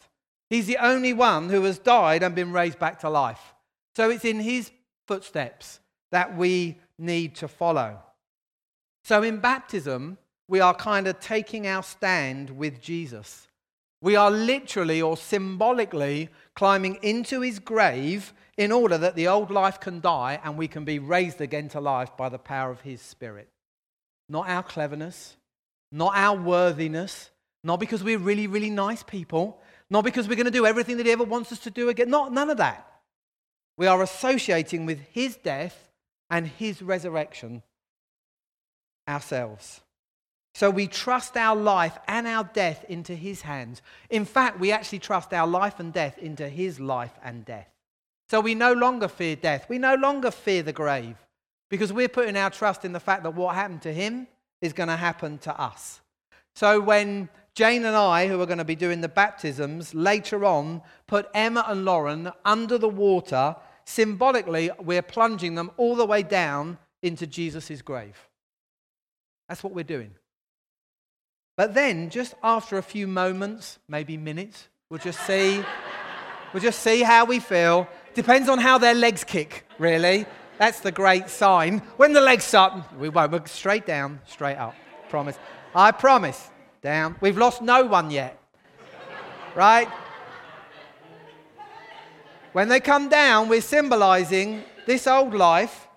He's 0.51 0.67
the 0.67 0.79
only 0.79 1.13
one 1.13 1.49
who 1.49 1.63
has 1.63 1.79
died 1.79 2.23
and 2.23 2.35
been 2.35 2.53
raised 2.53 2.79
back 2.79 3.01
to 3.01 3.09
life. 3.09 3.55
So 3.97 4.11
it's 4.11 4.25
in 4.25 4.41
his 4.41 4.71
footsteps 5.07 5.81
that 6.11 6.37
we 6.37 6.79
need 6.99 7.35
to 7.37 7.49
follow. 7.49 7.99
So 9.05 9.23
in 9.23 9.39
baptism, 9.39 10.19
we 10.49 10.61
are 10.61 10.75
kind 10.75 11.07
of 11.07 11.19
taking 11.21 11.67
our 11.67 11.83
stand 11.83 12.51
with 12.51 12.81
Jesus. 12.81 13.49
We 14.03 14.17
are 14.17 14.31
literally 14.31 15.01
or 15.01 15.17
symbolically 15.17 16.29
climbing 16.55 16.99
into 17.03 17.41
his 17.41 17.59
grave 17.59 18.35
in 18.63 18.73
order 18.73 18.97
that 18.97 19.17
the 19.17 19.29
old 19.29 19.51
life 19.51 19.81
can 19.81 20.01
die 20.01 20.41
and 20.45 20.57
we 20.57 20.69
can 20.69 20.85
be 20.85 20.99
raised 20.99 21.41
again 21.41 21.69
to 21.69 21.81
life 21.81 22.17
by 22.17 22.29
the 22.29 22.39
power 22.39 22.71
of 22.71 22.81
His 22.83 23.01
Spirit. 23.01 23.49
Not 24.29 24.49
our 24.49 24.63
cleverness, 24.63 25.37
not 25.91 26.13
our 26.15 26.37
worthiness, 26.37 27.31
not 27.65 27.81
because 27.81 28.05
we're 28.05 28.19
really, 28.19 28.47
really 28.47 28.71
nice 28.71 29.03
people, 29.03 29.61
not 29.91 30.05
because 30.05 30.29
we're 30.29 30.37
going 30.37 30.47
to 30.47 30.53
do 30.53 30.67
everything 30.67 30.97
that 30.99 31.07
He 31.07 31.13
ever 31.13 31.25
wants 31.25 31.51
us 31.51 31.59
to 31.61 31.71
do 31.71 31.89
again. 31.89 32.09
Not, 32.09 32.33
none 32.33 32.51
of 32.51 32.59
that. 32.59 32.89
We 33.77 33.87
are 33.89 34.01
associating 34.01 34.87
with 34.87 35.01
His 35.11 35.37
death 35.37 35.89
and 36.31 36.47
His 36.47 36.81
resurrection 36.81 37.63
ourselves. 39.09 39.81
So 40.55 40.71
we 40.71 40.87
trust 40.87 41.37
our 41.37 41.57
life 41.57 41.99
and 42.07 42.27
our 42.27 42.45
death 42.45 42.85
into 42.89 43.15
His 43.15 43.43
hands. 43.43 43.83
In 44.09 44.25
fact, 44.25 44.61
we 44.61 44.71
actually 44.71 45.01
trust 45.01 45.33
our 45.33 45.47
life 45.49 45.81
and 45.81 45.93
death 45.93 46.19
into 46.19 46.49
His 46.49 46.79
life 46.79 47.19
and 47.25 47.45
death. 47.45 47.72
So 48.33 48.41
we 48.41 48.55
no 48.55 48.73
longer 48.73 49.09
fear 49.09 49.37
death. 49.37 49.67
We 49.69 49.77
no 49.77 49.95
longer 49.95 50.31
fear 50.31 50.63
the 50.63 50.73
grave 50.73 51.17
because 51.69 51.93
we're 51.93 52.09
putting 52.09 52.35
our 52.35 52.49
trust 52.49 52.83
in 52.83 52.95
the 52.95 52.99
fact 52.99 53.25
that 53.25 53.35
what 53.35 53.55
happened 53.55 53.83
to 53.83 53.93
him 53.93 54.27
is 54.63 54.73
going 54.73 54.89
to 54.89 54.97
happen 54.97 55.37
to 55.41 55.61
us. 55.61 56.01
So 56.55 56.81
when 56.81 57.29
Jane 57.55 57.85
and 57.85 57.95
I, 57.95 58.29
who 58.29 58.41
are 58.41 58.47
going 58.47 58.57
to 58.57 58.65
be 58.65 58.75
doing 58.75 59.03
the 59.03 59.09
baptisms 59.11 59.95
later 59.95 60.47
on, 60.47 60.81
put 61.07 61.29
Emma 61.35 61.67
and 61.69 61.85
Lauren 61.85 62.33
under 62.43 62.79
the 62.79 62.89
water, 62.89 63.55
symbolically, 63.85 64.71
we're 64.81 65.03
plunging 65.03 65.55
them 65.55 65.71
all 65.77 65.95
the 65.95 66.07
way 66.07 66.23
down 66.23 66.79
into 67.03 67.27
Jesus' 67.27 67.83
grave. 67.83 68.31
That's 69.47 69.63
what 69.63 69.75
we're 69.75 69.85
doing. 69.85 70.13
But 71.59 71.75
then, 71.75 72.09
just 72.09 72.33
after 72.43 72.79
a 72.79 72.83
few 72.83 73.07
moments, 73.07 73.79
maybe 73.89 74.17
minutes, 74.17 74.69
we'll 74.89 75.01
just 75.01 75.21
see, 75.27 75.63
we'll 76.53 76.63
just 76.63 76.81
see 76.81 77.03
how 77.03 77.25
we 77.25 77.39
feel. 77.39 77.89
Depends 78.15 78.49
on 78.49 78.59
how 78.59 78.79
their 78.79 78.95
legs 78.95 79.25
kick, 79.25 79.67
really. 79.79 80.27
That's 80.59 80.81
the 80.81 80.93
great 80.93 81.29
sign. 81.29 81.79
When 81.97 82.13
the 82.13 82.21
legs 82.21 82.45
start, 82.45 82.75
we 82.99 83.09
won't. 83.09 83.33
We're 83.33 83.47
straight 83.47 83.87
down, 83.87 84.21
straight 84.27 84.57
up. 84.57 84.75
Promise. 85.09 85.39
I 85.75 85.93
promise. 85.93 86.51
Down. 86.83 87.17
We've 87.21 87.39
lost 87.39 87.63
no 87.63 87.85
one 87.85 88.11
yet. 88.11 88.39
Right? 89.55 89.89
When 92.53 92.69
they 92.69 92.81
come 92.81 93.09
down, 93.09 93.49
we're 93.49 93.63
symbolizing 93.63 94.63
this 94.87 95.07
old 95.07 95.35
life. 95.35 95.89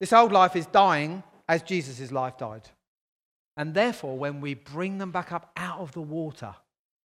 This 0.00 0.12
old 0.12 0.32
life 0.32 0.56
is 0.56 0.66
dying 0.66 1.22
as 1.48 1.62
Jesus' 1.62 2.10
life 2.10 2.36
died. 2.38 2.68
And 3.56 3.74
therefore, 3.74 4.16
when 4.16 4.40
we 4.40 4.54
bring 4.54 4.98
them 4.98 5.12
back 5.12 5.32
up 5.32 5.52
out 5.56 5.80
of 5.80 5.92
the 5.92 6.00
water, 6.00 6.54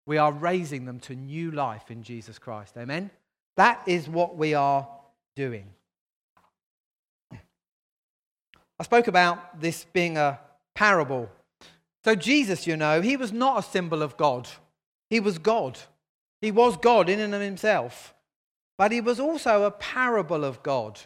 we 0.06 0.18
are 0.18 0.32
raising 0.32 0.84
them 0.84 1.00
to 1.00 1.14
new 1.14 1.50
life 1.50 1.90
in 1.90 2.02
Jesus 2.02 2.38
Christ. 2.38 2.76
Amen? 2.76 3.10
That 3.56 3.82
is 3.86 4.08
what 4.08 4.36
we 4.36 4.54
are 4.54 4.88
doing. 5.36 5.66
I 7.32 8.82
spoke 8.82 9.06
about 9.06 9.60
this 9.60 9.86
being 9.92 10.16
a 10.16 10.40
parable. 10.74 11.30
So, 12.04 12.14
Jesus, 12.14 12.66
you 12.66 12.76
know, 12.76 13.00
he 13.00 13.16
was 13.16 13.32
not 13.32 13.58
a 13.58 13.62
symbol 13.62 14.02
of 14.02 14.16
God. 14.16 14.48
He 15.08 15.20
was 15.20 15.38
God. 15.38 15.78
He 16.40 16.50
was 16.50 16.76
God 16.76 17.08
in 17.08 17.20
and 17.20 17.34
of 17.34 17.40
himself. 17.40 18.14
But 18.76 18.92
he 18.92 19.00
was 19.00 19.20
also 19.20 19.62
a 19.62 19.70
parable 19.70 20.44
of 20.44 20.62
God. 20.62 21.00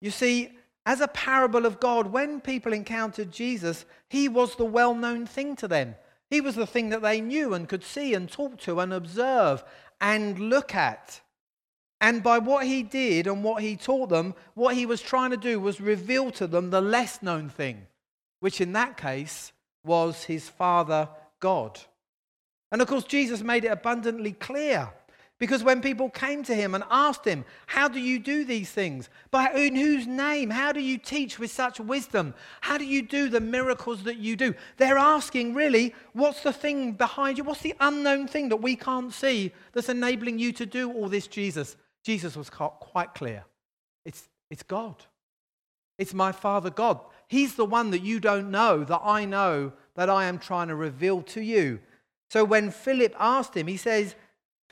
You 0.00 0.10
see, 0.10 0.50
as 0.84 1.00
a 1.00 1.08
parable 1.08 1.64
of 1.64 1.80
God, 1.80 2.08
when 2.08 2.40
people 2.40 2.72
encountered 2.72 3.30
Jesus, 3.32 3.86
he 4.10 4.28
was 4.28 4.56
the 4.56 4.64
well 4.64 4.94
known 4.94 5.26
thing 5.26 5.56
to 5.56 5.68
them. 5.68 5.94
He 6.30 6.40
was 6.40 6.54
the 6.54 6.66
thing 6.66 6.88
that 6.88 7.02
they 7.02 7.20
knew 7.20 7.54
and 7.54 7.68
could 7.68 7.84
see 7.84 8.14
and 8.14 8.30
talk 8.30 8.58
to 8.60 8.80
and 8.80 8.92
observe 8.92 9.64
and 10.00 10.38
look 10.38 10.74
at. 10.74 11.20
And 12.00 12.22
by 12.22 12.38
what 12.38 12.66
he 12.66 12.82
did 12.82 13.26
and 13.26 13.42
what 13.42 13.62
he 13.62 13.76
taught 13.76 14.08
them, 14.08 14.34
what 14.54 14.74
he 14.74 14.84
was 14.84 15.00
trying 15.00 15.30
to 15.30 15.36
do 15.36 15.58
was 15.60 15.80
reveal 15.80 16.30
to 16.32 16.46
them 16.46 16.70
the 16.70 16.80
less 16.80 17.22
known 17.22 17.48
thing, 17.48 17.86
which 18.40 18.60
in 18.60 18.72
that 18.72 18.96
case 18.96 19.52
was 19.84 20.24
his 20.24 20.48
Father 20.48 21.08
God. 21.40 21.80
And 22.72 22.82
of 22.82 22.88
course, 22.88 23.04
Jesus 23.04 23.42
made 23.42 23.64
it 23.64 23.68
abundantly 23.68 24.32
clear. 24.32 24.90
Because 25.40 25.64
when 25.64 25.80
people 25.80 26.10
came 26.10 26.44
to 26.44 26.54
him 26.54 26.74
and 26.74 26.84
asked 26.90 27.24
him, 27.24 27.44
How 27.66 27.88
do 27.88 27.98
you 27.98 28.18
do 28.18 28.44
these 28.44 28.70
things? 28.70 29.08
By 29.30 29.50
in 29.50 29.74
whose 29.74 30.06
name? 30.06 30.50
How 30.50 30.70
do 30.72 30.80
you 30.80 30.96
teach 30.96 31.38
with 31.38 31.50
such 31.50 31.80
wisdom? 31.80 32.34
How 32.60 32.78
do 32.78 32.84
you 32.84 33.02
do 33.02 33.28
the 33.28 33.40
miracles 33.40 34.04
that 34.04 34.18
you 34.18 34.36
do? 34.36 34.54
They're 34.76 34.98
asking, 34.98 35.54
really, 35.54 35.94
what's 36.12 36.42
the 36.42 36.52
thing 36.52 36.92
behind 36.92 37.36
you? 37.36 37.44
What's 37.44 37.62
the 37.62 37.74
unknown 37.80 38.28
thing 38.28 38.48
that 38.50 38.62
we 38.62 38.76
can't 38.76 39.12
see 39.12 39.52
that's 39.72 39.88
enabling 39.88 40.38
you 40.38 40.52
to 40.52 40.66
do 40.66 40.92
all 40.92 41.08
this, 41.08 41.26
Jesus? 41.26 41.76
Jesus 42.04 42.36
was 42.36 42.50
quite 42.50 43.14
clear 43.14 43.44
it's, 44.04 44.28
it's 44.50 44.62
God. 44.62 44.96
It's 45.98 46.14
my 46.14 46.32
Father 46.32 46.70
God. 46.70 47.00
He's 47.28 47.54
the 47.54 47.64
one 47.64 47.90
that 47.90 48.02
you 48.02 48.20
don't 48.20 48.50
know, 48.50 48.84
that 48.84 49.00
I 49.02 49.24
know, 49.24 49.72
that 49.94 50.10
I 50.10 50.26
am 50.26 50.38
trying 50.38 50.68
to 50.68 50.74
reveal 50.74 51.22
to 51.22 51.40
you. 51.40 51.80
So 52.30 52.44
when 52.44 52.70
Philip 52.70 53.14
asked 53.18 53.56
him, 53.56 53.66
he 53.66 53.76
says, 53.76 54.14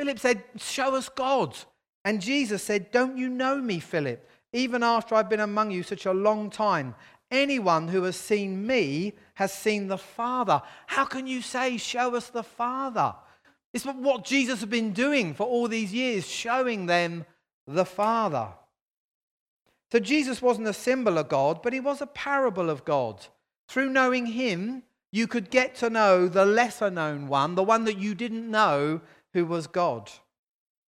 Philip 0.03 0.19
said, 0.19 0.43
Show 0.57 0.97
us 0.97 1.09
God. 1.09 1.57
And 2.05 2.21
Jesus 2.21 2.65
said, 2.65 2.91
Don't 2.91 3.17
you 3.17 3.29
know 3.29 3.59
me, 3.59 3.79
Philip, 3.79 4.29
even 4.53 4.83
after 4.83 5.15
I've 5.15 5.31
been 5.31 5.39
among 5.39 5.71
you 5.71 5.85
such 5.85 6.07
a 6.07 6.13
long 6.13 6.51
time? 6.51 6.97
Anyone 7.31 7.87
who 7.87 8.03
has 8.03 8.17
seen 8.17 8.67
me 8.67 9.13
has 9.35 9.55
seen 9.55 9.87
the 9.87 9.97
Father. 9.97 10.61
How 10.89 11.05
can 11.05 11.29
you 11.29 11.41
say, 11.41 11.77
Show 11.77 12.17
us 12.17 12.31
the 12.31 12.43
Father? 12.43 13.15
It's 13.73 13.85
what 13.85 14.25
Jesus 14.25 14.59
has 14.59 14.69
been 14.69 14.93
doing 14.93 15.35
for 15.35 15.47
all 15.47 15.69
these 15.69 15.95
years, 15.95 16.27
showing 16.27 16.87
them 16.87 17.25
the 17.69 17.85
Father. 17.85 18.49
So 19.93 20.01
Jesus 20.01 20.43
wasn't 20.43 20.67
a 20.67 20.73
symbol 20.73 21.17
of 21.17 21.29
God, 21.29 21.63
but 21.63 21.73
he 21.73 21.79
was 21.79 22.01
a 22.01 22.09
parable 22.09 22.71
of 22.71 22.85
God. 22.85 23.25
Through 23.69 23.91
knowing 23.91 24.27
him, 24.27 24.83
you 25.13 25.29
could 25.29 25.49
get 25.49 25.77
to 25.77 25.91
know 25.91 26.27
the 26.27 26.45
lesser 26.45 26.91
known 26.91 27.29
one, 27.29 27.55
the 27.55 27.63
one 27.63 27.85
that 27.85 27.99
you 27.99 28.17
didn't 28.17 28.51
know 28.51 29.01
who 29.33 29.45
was 29.45 29.67
God. 29.67 30.11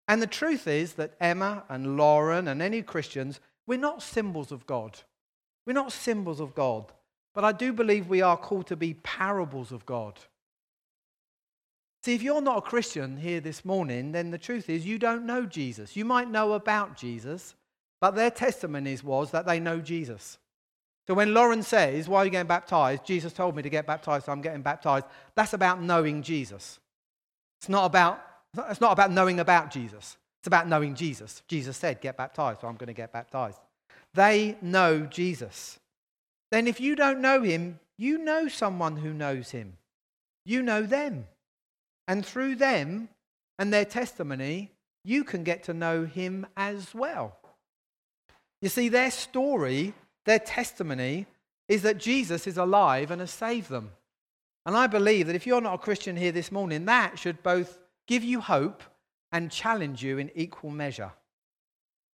And 0.09 0.21
the 0.21 0.27
truth 0.27 0.67
is 0.67 0.95
that 0.95 1.15
Emma 1.21 1.65
and 1.69 1.97
Lauren 1.97 2.49
and 2.49 2.61
any 2.61 2.83
Christians, 2.83 3.41
we're 3.67 3.79
not 3.79 4.03
symbols 4.03 4.53
of 4.53 4.67
God. 4.67 4.99
We're 5.67 5.73
not 5.73 5.93
symbols 5.93 6.41
of 6.41 6.55
God. 6.55 6.93
But 7.35 7.45
I 7.45 7.53
do 7.53 7.73
believe 7.73 8.09
we 8.09 8.21
are 8.21 8.37
called 8.37 8.67
to 8.67 8.77
be 8.77 8.95
parables 8.95 9.73
of 9.73 9.87
God. 9.87 10.19
See, 12.03 12.15
if 12.15 12.23
you're 12.23 12.43
not 12.43 12.59
a 12.59 12.63
Christian 12.63 13.17
here 13.17 13.41
this 13.41 13.65
morning, 13.65 14.11
then 14.11 14.33
the 14.33 14.39
truth 14.39 14.69
is 14.69 14.85
you 14.85 14.99
don't 14.99 15.25
know 15.25 15.47
Jesus. 15.47 15.97
You 15.97 16.05
might 16.05 16.29
know 16.29 16.53
about 16.53 16.97
Jesus, 16.97 17.55
but 18.01 18.17
their 18.17 18.31
testimonies 18.31 19.05
was 19.05 19.31
that 19.31 19.47
they 19.47 19.61
know 19.61 19.79
Jesus. 19.79 20.39
So 21.07 21.15
when 21.15 21.33
Lauren 21.33 21.63
says, 21.63 22.09
Why 22.09 22.19
are 22.19 22.25
you 22.25 22.31
getting 22.31 22.49
baptized? 22.49 23.05
Jesus 23.05 23.33
told 23.33 23.57
me 23.57 23.63
to 23.63 23.71
get 23.71 23.87
baptized, 23.87 24.27
so 24.27 24.33
I'm 24.33 24.43
getting 24.43 24.63
baptized. 24.63 25.07
That's 25.37 25.53
about 25.53 25.81
knowing 25.81 26.23
Jesus. 26.23 26.81
It's 27.61 27.69
not 27.69 27.87
about, 27.87 28.21
it's 28.68 28.80
not 28.80 28.92
about 28.92 29.11
knowing 29.11 29.40
about 29.40 29.71
Jesus. 29.71 30.16
It's 30.40 30.47
about 30.47 30.68
knowing 30.68 30.94
Jesus. 30.94 31.42
Jesus 31.49 31.76
said, 31.76 32.00
Get 32.00 32.16
baptized, 32.16 32.61
so 32.61 32.68
I'm 32.68 32.76
going 32.76 32.88
to 32.88 32.92
get 32.92 33.12
baptized. 33.12 33.59
They 34.14 34.56
know 34.61 35.00
Jesus. 35.02 35.78
Then 36.50 36.66
if 36.66 36.80
you 36.80 36.97
don't 36.97 37.21
know 37.21 37.42
him, 37.42 37.78
you 37.99 38.18
know 38.18 38.49
someone 38.49 38.97
who 38.97 39.14
knows 39.14 39.50
him. 39.50 39.75
You 40.44 40.62
know 40.62 40.82
them. 40.82 41.26
And 42.09 42.26
through 42.26 42.56
them 42.56 43.09
and 43.59 43.73
their 43.73 43.85
testimony, 43.85 44.73
you 45.04 45.25
can 45.25 45.44
get 45.44 45.62
to 45.64 45.75
know 45.75 46.04
him 46.04 46.47
as 46.56 46.94
well. 46.94 47.37
You 48.61 48.68
see, 48.68 48.88
their 48.88 49.11
story 49.11 49.94
their 50.25 50.38
testimony 50.38 51.26
is 51.68 51.82
that 51.82 51.99
Jesus 51.99 52.47
is 52.47 52.56
alive 52.56 53.11
and 53.11 53.21
has 53.21 53.30
saved 53.30 53.68
them. 53.68 53.92
And 54.64 54.76
I 54.76 54.87
believe 54.87 55.26
that 55.26 55.37
if 55.37 55.47
you're 55.47 55.61
not 55.61 55.75
a 55.75 55.78
Christian 55.78 56.16
here 56.16 56.32
this 56.32 56.52
morning, 56.52 56.85
that 56.85 57.18
should 57.18 57.42
both 57.42 57.78
give 58.06 58.25
you 58.25 58.40
hope 58.40 58.82
and 59.30 59.50
challenge 59.50 60.02
you 60.02 60.18
in 60.18 60.30
equal 60.35 60.71
measure. 60.71 61.12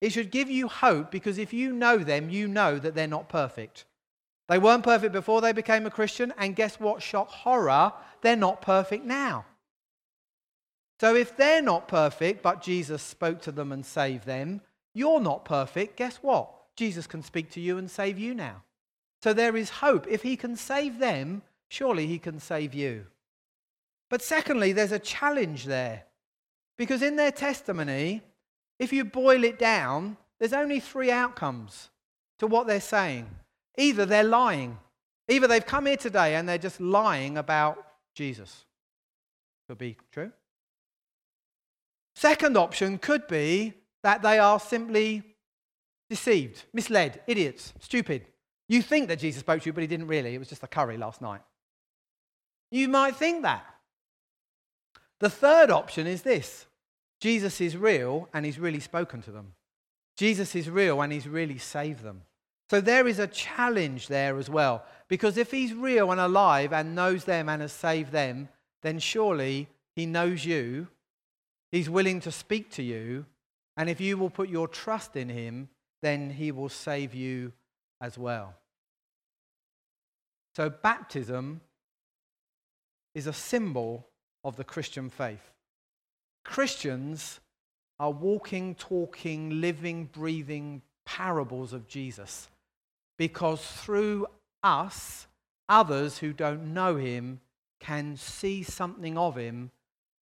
It 0.00 0.10
should 0.10 0.30
give 0.30 0.50
you 0.50 0.68
hope 0.68 1.10
because 1.10 1.38
if 1.38 1.52
you 1.52 1.72
know 1.72 1.98
them, 1.98 2.30
you 2.30 2.46
know 2.46 2.78
that 2.78 2.94
they're 2.94 3.08
not 3.08 3.28
perfect. 3.28 3.84
They 4.48 4.58
weren't 4.58 4.84
perfect 4.84 5.12
before 5.12 5.40
they 5.40 5.52
became 5.52 5.84
a 5.84 5.90
Christian, 5.90 6.32
and 6.38 6.56
guess 6.56 6.80
what? 6.80 7.02
Shock 7.02 7.28
horror, 7.28 7.92
they're 8.22 8.36
not 8.36 8.62
perfect 8.62 9.04
now. 9.04 9.44
So 11.00 11.14
if 11.14 11.36
they're 11.36 11.62
not 11.62 11.86
perfect, 11.86 12.42
but 12.42 12.62
Jesus 12.62 13.02
spoke 13.02 13.42
to 13.42 13.52
them 13.52 13.72
and 13.72 13.84
saved 13.84 14.24
them, 14.24 14.62
you're 14.94 15.20
not 15.20 15.44
perfect, 15.44 15.96
guess 15.96 16.16
what? 16.16 16.50
Jesus 16.76 17.06
can 17.06 17.22
speak 17.22 17.50
to 17.50 17.60
you 17.60 17.76
and 17.76 17.90
save 17.90 18.18
you 18.18 18.34
now. 18.34 18.62
So 19.22 19.32
there 19.32 19.56
is 19.56 19.68
hope. 19.68 20.06
If 20.08 20.22
he 20.22 20.36
can 20.36 20.56
save 20.56 20.98
them, 20.98 21.42
surely 21.68 22.06
he 22.06 22.18
can 22.18 22.40
save 22.40 22.72
you. 22.72 23.06
But 24.10 24.22
secondly, 24.22 24.72
there's 24.72 24.92
a 24.92 24.98
challenge 24.98 25.64
there. 25.64 26.04
Because 26.76 27.02
in 27.02 27.16
their 27.16 27.32
testimony, 27.32 28.22
if 28.78 28.92
you 28.92 29.04
boil 29.04 29.44
it 29.44 29.58
down, 29.58 30.16
there's 30.38 30.52
only 30.52 30.80
three 30.80 31.10
outcomes 31.10 31.90
to 32.38 32.46
what 32.46 32.66
they're 32.66 32.80
saying. 32.80 33.28
Either 33.76 34.06
they're 34.06 34.24
lying, 34.24 34.78
either 35.28 35.46
they've 35.46 35.66
come 35.66 35.86
here 35.86 35.96
today 35.96 36.36
and 36.36 36.48
they're 36.48 36.58
just 36.58 36.80
lying 36.80 37.36
about 37.36 37.84
Jesus. 38.14 38.64
Could 39.68 39.78
be 39.78 39.96
true. 40.12 40.32
Second 42.14 42.56
option 42.56 42.98
could 42.98 43.26
be 43.26 43.74
that 44.02 44.22
they 44.22 44.38
are 44.38 44.58
simply 44.58 45.22
deceived, 46.08 46.64
misled, 46.72 47.20
idiots, 47.26 47.74
stupid. 47.80 48.26
You 48.68 48.82
think 48.82 49.08
that 49.08 49.18
Jesus 49.18 49.40
spoke 49.40 49.62
to 49.62 49.66
you, 49.66 49.72
but 49.72 49.82
he 49.82 49.86
didn't 49.86 50.06
really. 50.06 50.34
It 50.34 50.38
was 50.38 50.48
just 50.48 50.62
a 50.62 50.66
curry 50.66 50.96
last 50.96 51.20
night. 51.20 51.40
You 52.70 52.88
might 52.88 53.16
think 53.16 53.42
that. 53.42 53.64
The 55.20 55.30
third 55.30 55.70
option 55.70 56.06
is 56.06 56.22
this 56.22 56.66
Jesus 57.20 57.60
is 57.60 57.76
real 57.76 58.28
and 58.32 58.44
he's 58.44 58.58
really 58.58 58.80
spoken 58.80 59.22
to 59.22 59.30
them. 59.30 59.54
Jesus 60.16 60.54
is 60.54 60.68
real 60.68 61.00
and 61.00 61.12
he's 61.12 61.28
really 61.28 61.58
saved 61.58 62.02
them. 62.02 62.22
So 62.70 62.80
there 62.80 63.08
is 63.08 63.18
a 63.18 63.26
challenge 63.26 64.08
there 64.08 64.36
as 64.36 64.50
well. 64.50 64.84
Because 65.08 65.36
if 65.36 65.50
he's 65.50 65.72
real 65.72 66.10
and 66.10 66.20
alive 66.20 66.72
and 66.72 66.94
knows 66.94 67.24
them 67.24 67.48
and 67.48 67.62
has 67.62 67.72
saved 67.72 68.12
them, 68.12 68.48
then 68.82 68.98
surely 68.98 69.68
he 69.96 70.06
knows 70.06 70.44
you. 70.44 70.88
He's 71.72 71.88
willing 71.88 72.20
to 72.20 72.32
speak 72.32 72.70
to 72.72 72.82
you. 72.82 73.24
And 73.76 73.88
if 73.88 74.00
you 74.00 74.18
will 74.18 74.30
put 74.30 74.48
your 74.48 74.68
trust 74.68 75.16
in 75.16 75.28
him, 75.28 75.68
then 76.02 76.30
he 76.30 76.52
will 76.52 76.68
save 76.68 77.14
you 77.14 77.52
as 78.00 78.18
well. 78.18 78.54
So, 80.56 80.68
baptism 80.68 81.60
is 83.14 83.26
a 83.26 83.32
symbol 83.32 84.08
of 84.48 84.56
the 84.56 84.64
Christian 84.64 85.10
faith. 85.10 85.52
Christians 86.44 87.40
are 88.00 88.10
walking, 88.10 88.74
talking, 88.74 89.60
living, 89.60 90.06
breathing 90.06 90.82
parables 91.04 91.72
of 91.72 91.88
Jesus 91.88 92.48
because 93.16 93.64
through 93.64 94.26
us, 94.62 95.26
others 95.68 96.18
who 96.18 96.32
don't 96.32 96.72
know 96.72 96.96
him 96.96 97.40
can 97.80 98.16
see 98.16 98.62
something 98.62 99.16
of 99.16 99.36
him 99.36 99.70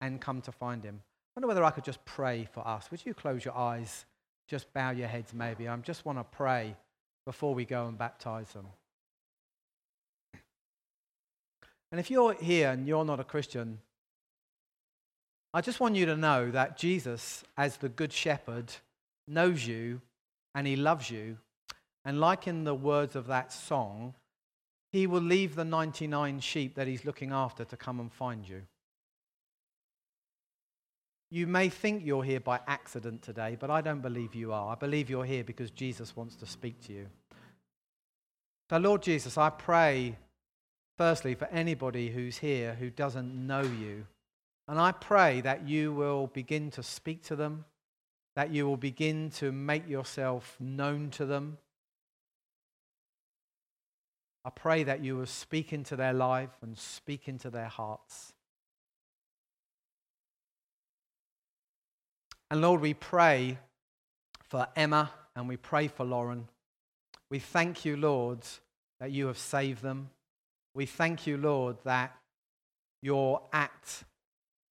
and 0.01 0.21
come 0.21 0.41
to 0.43 0.53
find 0.53 0.85
him. 0.85 1.01
I 1.05 1.41
wonder 1.41 1.49
whether 1.49 1.65
I 1.65 1.71
could 1.71 1.85
just 1.85 2.05
pray 2.05 2.49
for 2.53 2.67
us. 2.67 2.91
Would 2.91 3.05
you 3.05 3.15
close 3.15 3.45
your 3.45 3.57
eyes? 3.57 4.05
just 4.49 4.73
bow 4.73 4.91
your 4.91 5.09
heads 5.09 5.35
maybe. 5.35 5.69
I 5.69 5.77
just 5.79 6.05
want 6.05 6.19
to 6.19 6.25
pray 6.25 6.77
before 7.25 7.55
we 7.55 7.65
go 7.65 7.87
and 7.89 7.99
baptize 7.99 8.53
them. 8.53 8.67
And 11.91 12.01
if 12.01 12.11
you're 12.11 12.35
here 12.35 12.71
and 12.71 12.87
you're 12.87 13.05
not 13.05 13.21
a 13.21 13.25
Christian, 13.25 13.79
I 15.57 15.63
just 15.63 15.81
want 15.81 15.97
you 15.97 16.05
to 16.05 16.19
know 16.19 16.51
that 16.51 16.77
Jesus, 16.77 17.43
as 17.57 17.79
the 17.79 17.89
Good 17.89 18.13
Shepherd, 18.13 18.75
knows 19.27 19.67
you 19.67 20.03
and 20.55 20.67
he 20.67 20.77
loves 20.77 21.11
you. 21.11 21.39
And 22.05 22.21
like 22.21 22.47
in 22.47 22.65
the 22.65 22.75
words 22.75 23.17
of 23.17 23.29
that 23.29 23.55
song, 23.55 24.13
he 24.93 25.07
will 25.07 25.23
leave 25.23 25.55
the 25.55 25.65
99 25.65 26.41
sheep 26.41 26.75
that 26.75 26.87
he's 26.87 27.07
looking 27.07 27.33
after 27.33 27.65
to 27.65 27.75
come 27.75 28.01
and 28.01 28.13
find 28.13 28.47
you. 28.47 28.65
You 31.31 31.47
may 31.47 31.71
think 31.71 32.05
you're 32.05 32.23
here 32.23 32.41
by 32.41 32.61
accident 32.67 33.23
today, 33.23 33.57
but 33.59 33.71
I 33.71 33.81
don't 33.81 34.03
believe 34.03 34.35
you 34.35 34.53
are. 34.53 34.73
I 34.73 34.75
believe 34.75 35.09
you're 35.09 35.25
here 35.25 35.43
because 35.43 35.71
Jesus 35.71 36.15
wants 36.15 36.37
to 36.37 36.47
speak 36.47 36.83
to 36.83 36.93
you. 36.93 37.07
So, 38.69 38.77
Lord 38.77 39.01
Jesus, 39.01 39.39
I 39.39 39.49
pray, 39.49 40.19
firstly, 40.99 41.35
for 41.35 41.47
anybody 41.47 42.11
who's 42.11 42.37
here 42.37 42.75
who 42.75 42.91
doesn't 42.91 43.35
know 43.35 43.63
you. 43.63 44.07
And 44.69 44.81
I 44.81 44.93
pray 44.93 45.41
that 45.43 45.69
you 45.69 45.93
will 45.93 46.27
begin 46.27 46.71
to 46.73 46.83
speak 46.83 47.23
to 47.25 47.37
them, 47.37 47.65
that 48.35 48.51
you 48.51 48.67
will 48.67 48.77
begin 48.77 49.31
to 49.37 49.53
make 49.53 49.89
yourself 49.89 50.57
known 50.59 51.11
to 51.11 51.25
them. 51.25 51.59
I 54.45 54.51
pray 54.51 54.85
that 54.85 55.03
you 55.03 55.17
will 55.17 55.27
speak 55.27 55.73
into 55.73 55.97
their 55.97 56.13
life 56.13 56.57
and 56.63 56.77
speak 56.79 57.29
into 57.29 57.51
their 57.51 57.69
hearts. 57.69 58.33
And 62.51 62.61
Lord, 62.61 62.81
we 62.81 62.95
pray 62.95 63.59
for 64.49 64.69
Emma 64.77 65.11
and 65.35 65.49
we 65.49 65.57
pray 65.57 65.89
for 65.89 66.05
Lauren. 66.05 66.49
We 67.29 67.41
thank 67.41 67.85
you, 67.85 67.97
Lord, 67.97 68.41
that 69.01 69.11
you 69.11 69.27
have 69.27 69.39
saved 69.39 69.83
them. 69.83 70.11
We 70.75 70.87
thank 70.87 71.27
you, 71.27 71.37
Lord, 71.37 71.77
that 71.85 72.17
your 73.03 73.43
act 73.53 74.05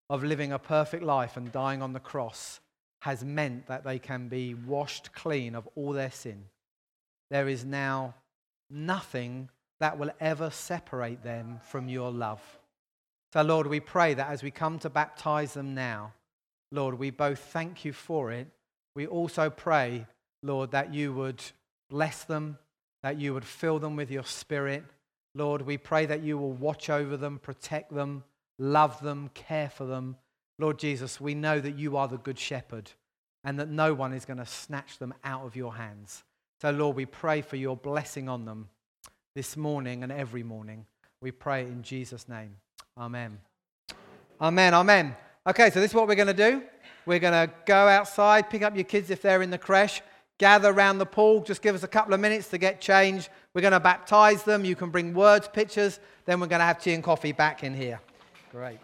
of 0.10 0.24
living 0.24 0.52
a 0.52 0.60
perfect 0.60 1.04
life 1.04 1.38
and 1.38 1.52
dying 1.52 1.82
on 1.82 1.94
the 1.94 2.00
cross 2.00 2.60
has 3.02 3.24
meant 3.24 3.68
that 3.68 3.84
they 3.84 4.00
can 4.00 4.28
be 4.28 4.54
washed 4.54 5.14
clean 5.14 5.56
of 5.56 5.68
all 5.76 5.92
their 5.92 6.12
sin. 6.12 6.46
There 7.30 7.48
is 7.48 7.66
now 7.66 8.16
nothing 8.70 9.50
that 9.80 9.98
will 9.98 10.12
ever 10.20 10.50
separate 10.50 11.24
them 11.24 11.60
from 11.70 11.90
your 11.90 12.12
love. 12.12 12.42
So, 13.34 13.42
Lord, 13.42 13.68
we 13.68 13.80
pray 13.80 14.14
that 14.14 14.30
as 14.30 14.44
we 14.44 14.52
come 14.52 14.80
to 14.80 14.90
baptize 14.90 15.54
them 15.54 15.76
now, 15.76 16.14
Lord, 16.72 16.98
we 16.98 17.10
both 17.10 17.40
thank 17.40 17.86
you 17.86 17.94
for 17.94 18.32
it. 18.32 18.48
We 18.96 19.08
also 19.08 19.50
pray, 19.50 20.08
Lord, 20.42 20.72
that 20.72 20.94
you 20.94 21.14
would 21.14 21.44
bless 21.90 22.24
them, 22.24 22.58
that 23.04 23.18
you 23.20 23.34
would 23.34 23.46
fill 23.46 23.80
them 23.80 23.96
with 23.96 24.10
your 24.10 24.24
spirit. 24.24 24.84
Lord, 25.36 25.62
we 25.64 25.78
pray 25.78 26.06
that 26.06 26.24
you 26.24 26.38
will 26.38 26.54
watch 26.54 26.90
over 26.90 27.18
them, 27.18 27.40
protect 27.40 27.94
them, 27.94 28.24
love 28.60 29.02
them, 29.02 29.30
care 29.34 29.70
for 29.70 29.86
them. 29.86 30.18
Lord 30.58 30.80
Jesus, 30.80 31.20
we 31.20 31.36
know 31.36 31.60
that 31.60 31.78
you 31.78 31.98
are 31.98 32.08
the 32.08 32.18
good 32.18 32.40
shepherd 32.40 32.92
and 33.44 33.60
that 33.60 33.70
no 33.70 33.94
one 33.94 34.14
is 34.14 34.26
going 34.26 34.40
to 34.40 34.46
snatch 34.46 34.98
them 34.98 35.14
out 35.24 35.46
of 35.46 35.56
your 35.56 35.76
hands. 35.76 36.24
So, 36.62 36.72
Lord, 36.72 36.96
we 36.96 37.06
pray 37.06 37.42
for 37.42 37.58
your 37.58 37.76
blessing 37.76 38.30
on 38.30 38.46
them 38.46 38.70
this 39.36 39.58
morning 39.58 40.04
and 40.04 40.12
every 40.12 40.44
morning. 40.44 40.86
We 41.22 41.32
pray 41.32 41.64
in 41.64 41.84
Jesus' 41.84 42.30
name. 42.30 42.56
Amen. 42.98 43.38
Amen. 44.40 44.74
Amen. 44.74 45.16
Okay, 45.48 45.70
so 45.70 45.80
this 45.80 45.92
is 45.92 45.96
what 45.96 46.08
we're 46.08 46.16
going 46.16 46.28
to 46.28 46.34
do. 46.34 46.64
We're 47.06 47.20
going 47.20 47.48
to 47.48 47.54
go 47.66 47.76
outside, 47.88 48.50
pick 48.50 48.64
up 48.64 48.76
your 48.76 48.86
kids 48.86 49.12
if 49.12 49.22
they're 49.22 49.42
in 49.42 49.52
the 49.52 49.58
creche, 49.58 50.02
gather 50.40 50.70
around 50.72 50.98
the 50.98 51.06
pool. 51.06 51.42
Just 51.42 51.62
give 51.62 51.76
us 51.76 51.84
a 51.84 51.88
couple 51.88 52.14
of 52.14 52.20
minutes 52.20 52.50
to 52.50 52.58
get 52.58 52.82
changed. 52.82 53.30
We're 53.54 53.62
going 53.62 53.74
to 53.74 53.80
baptize 53.80 54.44
them. 54.44 54.66
You 54.66 54.76
can 54.76 54.90
bring 54.90 55.14
words, 55.14 55.48
pictures. 55.48 56.00
Then 56.26 56.40
we're 56.40 56.48
going 56.48 56.62
to 56.62 56.66
have 56.66 56.82
tea 56.82 56.94
and 56.94 57.04
coffee 57.04 57.32
back 57.32 57.64
in 57.64 57.76
here. 57.76 58.00
Great. 58.56 58.80